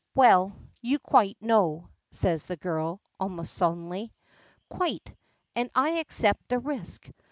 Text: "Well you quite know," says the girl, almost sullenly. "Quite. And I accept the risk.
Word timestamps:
"Well 0.15 0.55
you 0.81 0.97
quite 0.97 1.37
know," 1.43 1.89
says 2.09 2.47
the 2.47 2.55
girl, 2.57 3.01
almost 3.19 3.53
sullenly. 3.53 4.11
"Quite. 4.67 5.13
And 5.55 5.69
I 5.75 5.99
accept 5.99 6.47
the 6.49 6.57
risk. 6.57 7.07